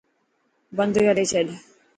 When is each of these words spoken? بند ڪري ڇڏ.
بند 0.77 0.95
ڪري 1.05 1.23
ڇڏ. 1.31 1.47